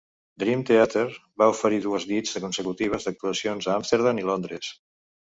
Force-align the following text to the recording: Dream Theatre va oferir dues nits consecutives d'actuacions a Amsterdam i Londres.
Dream 0.43 0.61
Theatre 0.67 1.17
va 1.41 1.49
oferir 1.51 1.77
dues 1.83 2.07
nits 2.11 2.33
consecutives 2.45 3.05
d'actuacions 3.09 3.67
a 3.69 3.75
Amsterdam 3.83 4.23
i 4.23 4.27
Londres. 4.31 4.71